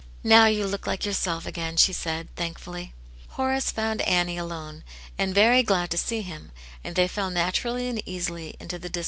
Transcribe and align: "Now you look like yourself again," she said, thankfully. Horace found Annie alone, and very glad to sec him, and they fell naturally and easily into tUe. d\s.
"Now 0.23 0.47
you 0.47 0.65
look 0.65 0.87
like 0.87 1.05
yourself 1.05 1.45
again," 1.45 1.77
she 1.77 1.93
said, 1.93 2.35
thankfully. 2.35 2.95
Horace 3.37 3.69
found 3.69 4.01
Annie 4.01 4.35
alone, 4.35 4.83
and 5.15 5.35
very 5.35 5.61
glad 5.61 5.91
to 5.91 5.97
sec 5.99 6.23
him, 6.23 6.51
and 6.83 6.95
they 6.95 7.07
fell 7.07 7.29
naturally 7.29 7.87
and 7.87 8.01
easily 8.07 8.55
into 8.59 8.79
tUe. 8.79 8.89
d\s. 8.89 8.99